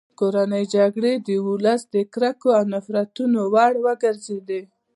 [0.19, 4.61] کورنۍ جګړې د ولس د کرکو او نفرتونو وړ وګرځېدې.